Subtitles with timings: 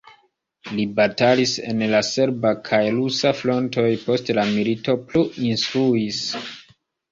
[0.77, 6.27] Li batalis en la serba kaj rusa frontoj, post la milito plu instruis.